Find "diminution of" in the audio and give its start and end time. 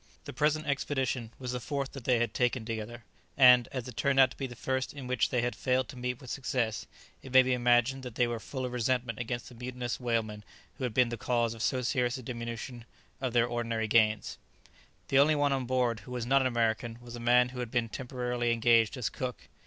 12.23-13.33